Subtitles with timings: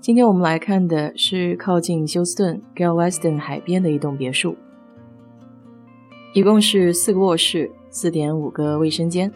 [0.00, 4.56] 今天我们来看的是靠近休斯顿 Galveston 海边的一栋别墅，
[6.32, 9.30] 一共是四个卧室，四点五个卫生间。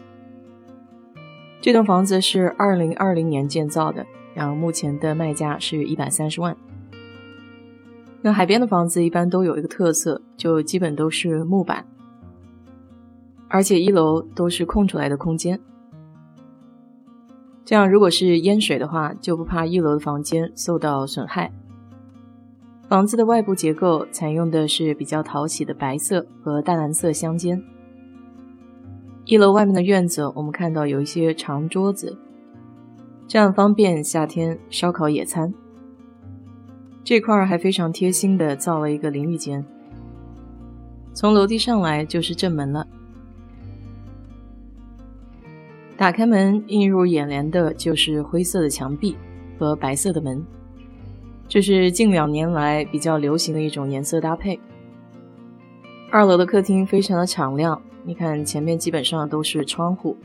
[1.59, 6.55] 这栋房子是二零二零年建造的，然后目前的卖价是一百三十万。
[8.21, 11.85] 那海边的房子一般都有一个特色，就基本都是木板，
[13.49, 15.59] 而且一楼都是空出来的空间。
[17.65, 21.51] 这样，如果是淹水的话，就不怕一楼的房间受到损害。
[22.89, 27.63] 房子的外部结构采用的是比较讨喜的白色和淡蓝色相间。
[29.25, 32.17] 一楼外面的院子，我们看到有一些长桌子，
[33.27, 35.53] 这样方便夏天烧烤野餐。
[37.05, 39.65] 这块儿还非常贴心的造了一个淋浴间，
[41.13, 42.85] 从楼梯上来就是正门了。
[45.95, 49.15] 打开门，映入眼帘的就是灰色的墙壁
[49.57, 50.43] 和白色的门，
[51.47, 54.59] 这是近两年来比较流行的一种颜色搭配。
[56.11, 60.17] 二楼的客厅非常的敞亮，你看前面基本上都是窗户，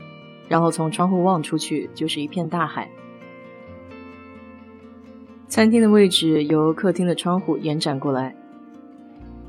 [0.47, 2.89] 然后从窗户望出去就是一片大海。
[5.47, 8.35] 餐厅的位置由客厅的窗户延展过来，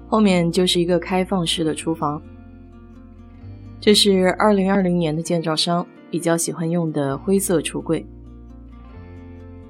[0.07, 2.23] 后面就是一个开放式的厨房。
[3.81, 5.87] 这是二零二零年的建造商。
[6.11, 8.05] 比较喜欢用的灰色橱柜，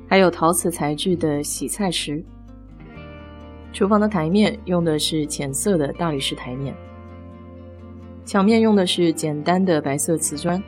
[0.09, 2.25] 还有陶瓷材质的洗菜池。
[3.73, 6.75] 厨房的台面用的是浅色的大理石台面，
[8.25, 10.61] 墙面用的是简单的白色瓷砖，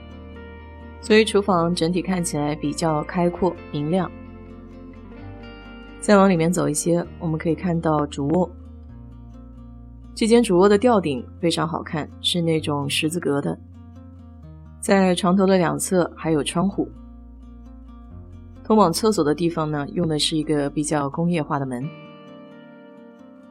[1.01, 4.11] 所以厨房整体看起来比较开阔明亮。
[6.01, 8.51] 再往里面走一些，我们可以看到主卧。
[10.15, 13.59] 这间主卧的吊顶非常好看，是那种十字格的。
[14.83, 16.89] 在床头的两侧还有窗户，
[18.65, 21.89] 通往厕所的地方呢，用的是一个比较工业化的门。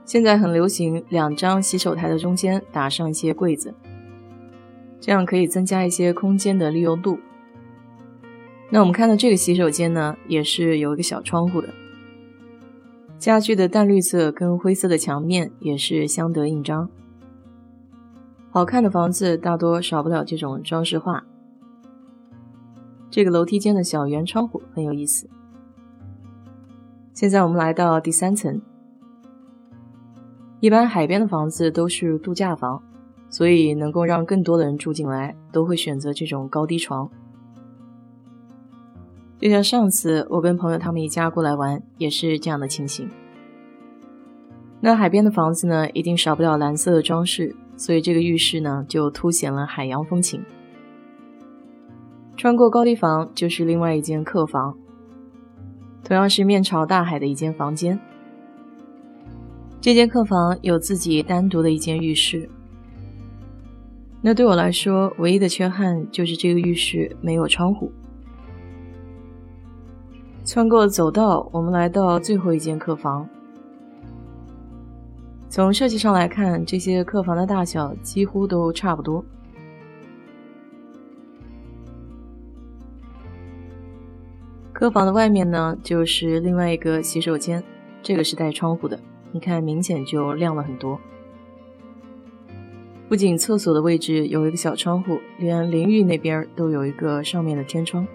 [0.04, 3.74] 现在很流行两张洗手台的中间打上一些柜子，
[5.00, 7.18] 这样可以增加一些空间的利用度。
[8.70, 11.70] 那我们看到这个洗手间呢，也是有一个小窗户的，
[13.18, 16.90] 家具的淡绿色跟灰色的墙面也是相得益彰。
[18.54, 21.24] 好看的房子大多少不了这种装饰画。
[23.10, 25.30] 这个楼梯间的小圆窗户很有意思。
[27.14, 28.62] 现在我们来到第三层。
[30.60, 32.84] 一般海边的房子都是度假房，
[33.30, 37.10] 所以能够让更多的人住进来，都会选择这种高低床。
[39.40, 43.10] 就像上次我跟朋友他们一家过来玩，也是这样的情形。
[44.82, 47.56] 那海边的房子呢，一定少不了蓝色的装饰。
[47.82, 50.46] 所以这个浴室呢，就凸显了海洋风情。
[52.38, 54.78] 穿过高低房就是另外一间客房，
[56.04, 58.00] 同样是面朝大海的一间房间。
[59.82, 62.48] 这间客房有自己单独的一间浴室。
[64.22, 67.92] 那对我来说，唯一的缺憾就是这个浴室没有窗户。
[70.46, 73.28] 穿过走道，我们来到最后一间客房。
[75.52, 79.22] 从设计上来看，这些客房的大小几乎都差不多。
[84.72, 87.62] 客房的外面呢，就是另外一个洗手间，
[88.02, 88.98] 这个是带窗户的，
[89.34, 90.98] 你看明显就亮了很多。
[93.10, 98.08] 不仅厕所的位置有一个小窗户，连淋浴那边都有一个上面的天窗。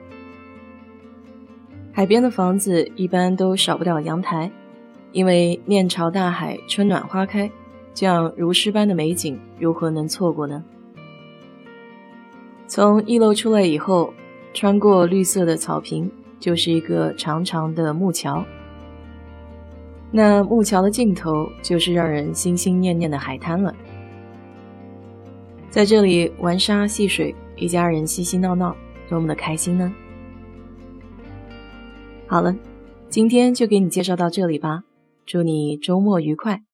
[1.93, 4.51] 海边的房子一般都少不了阳台。
[5.17, 7.51] 因为面朝大海，春暖花开，
[7.95, 10.63] 这样如诗般的美景，如何能错过呢？
[12.67, 14.13] 从一楼出来以后，
[14.53, 18.45] 穿过绿色的草坪，就是一个长长的木桥。
[20.11, 23.75] 那木桥的尽头，就是让人心心念念的海滩了。
[25.71, 28.77] 在这里玩沙戏水，一家人嬉嬉闹闹，
[29.09, 29.91] 多么的开心呢？
[32.27, 32.55] 好了，
[33.09, 34.83] 今天就给你介绍到这里吧。
[35.27, 36.66] 祝你周末愉快。